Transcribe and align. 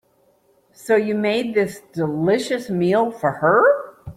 So, 0.73 0.95
you 0.95 1.13
made 1.13 1.53
this 1.53 1.79
delicious 1.93 2.71
meal 2.71 3.11
for 3.11 3.33
her? 3.33 3.93